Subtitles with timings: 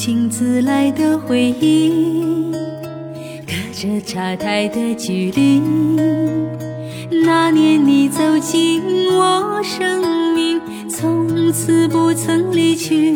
[0.00, 2.52] 请自来的回忆，
[3.44, 5.60] 隔着茶台的距离。
[7.24, 8.80] 那年你走进
[9.10, 13.12] 我生命，从此不曾离去，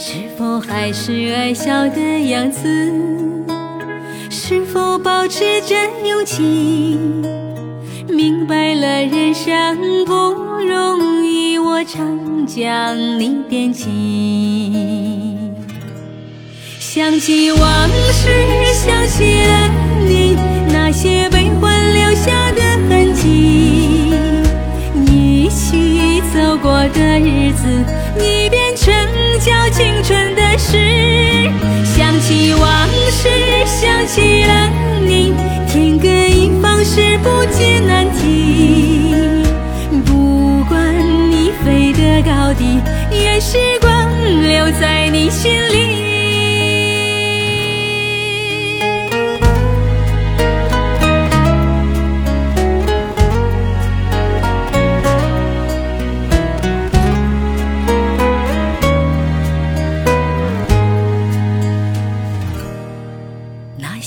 [0.00, 2.92] 是否还是爱笑的样子？
[4.28, 6.98] 是否保持着勇气？
[8.08, 15.23] 明白了人生不容易，我常将你惦记。
[16.94, 18.28] 想起往事，
[18.72, 19.68] 想起了
[20.06, 20.36] 你，
[20.72, 24.12] 那些悲欢留下的痕迹。
[25.04, 27.66] 一起走过的日子，
[28.20, 28.94] 已变成
[29.40, 30.78] 叫青春的事。
[31.96, 33.28] 想起往事，
[33.66, 34.70] 想起了
[35.04, 35.34] 你，
[35.66, 39.16] 天各一方，是不解难题。
[40.06, 40.94] 不管
[41.28, 42.78] 你飞得高低，
[43.10, 43.90] 愿时光
[44.46, 45.83] 留在你心里。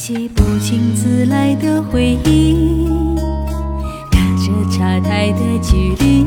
[0.08, 2.88] 些不请自来的回忆，
[4.10, 6.26] 隔着茶台的距离。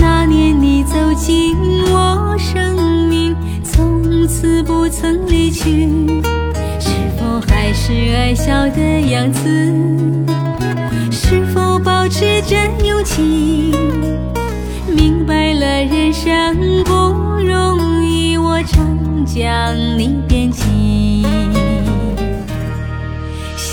[0.00, 5.88] 那年你走进我生命，从此不曾离去，
[6.80, 9.40] 是否还是爱笑的样子？
[11.12, 13.72] 是否保持着勇气？
[14.92, 16.92] 明白了人生不
[17.44, 20.67] 容易，我常将你惦记。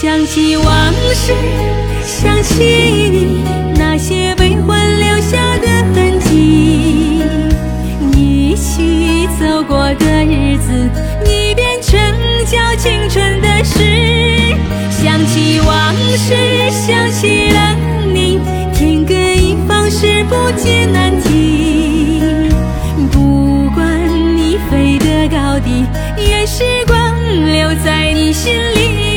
[0.05, 1.33] 想起往事，
[2.03, 3.43] 想起你
[3.75, 7.23] 那些悲欢留下的痕迹。
[8.15, 10.71] 一起走过的日子，
[11.25, 11.99] 已变成
[12.45, 13.79] 叫青春的事。
[14.91, 16.35] 想起往事，
[16.69, 17.75] 想起了
[18.13, 18.39] 你，
[18.75, 22.21] 天各一方，是不解难题。
[23.11, 23.89] 不管
[24.37, 25.83] 你飞得高低，
[26.29, 26.95] 愿时光
[27.51, 29.14] 留在你心里。